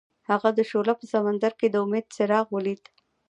هغه 0.29 0.49
د 0.57 0.59
شعله 0.69 0.93
په 0.99 1.05
سمندر 1.13 1.51
کې 1.59 1.67
د 1.69 1.75
امید 1.85 2.05
څراغ 2.15 2.45
ولید. 2.55 2.81